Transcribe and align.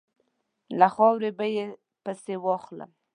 له 0.79 0.87
خاورې 0.95 1.29
به 1.37 1.45
یې 1.55 1.65
پسي 2.03 2.35
واخلم. 2.45 2.91